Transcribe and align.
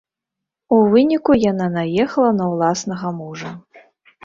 У 0.77 0.79
выніку 0.93 1.31
яна 1.51 1.67
наехала 1.77 2.31
на 2.41 2.49
ўласнага 2.55 3.15
мужа. 3.21 3.49